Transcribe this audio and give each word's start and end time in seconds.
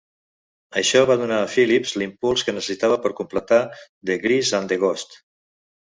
Això 0.79 1.01
va 1.09 1.17
donar 1.19 1.41
a 1.41 1.49
Phillips 1.57 1.93
l'impuls 2.03 2.45
que 2.47 2.57
necessitava 2.57 2.99
per 3.05 3.15
completar 3.23 3.61
The 4.11 4.17
Geese 4.25 4.55
and 4.61 4.71
the 4.75 4.81
Ghost". 4.87 5.15